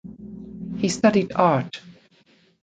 He 0.79 0.89
studied 0.89 1.31
art. 1.35 1.79